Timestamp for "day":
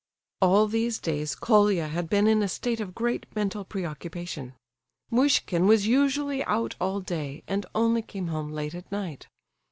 7.01-7.43